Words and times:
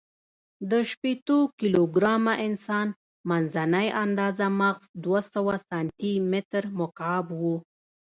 د 0.69 0.71
شپېتو 0.89 1.37
کیلو 1.59 1.83
ګرامه 1.95 2.33
انسان، 2.47 2.87
منځنۍ 3.29 3.87
آندازه 4.03 4.47
مغز 4.61 4.83
دوهسوه 5.03 5.55
سانتي 5.67 6.13
متر 6.31 6.63
مکعب 6.79 7.27
و. 7.39 7.41